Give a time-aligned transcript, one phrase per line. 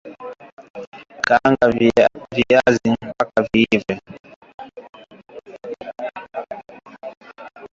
[1.27, 1.69] kaanga
[2.37, 3.99] viazi mpaka viive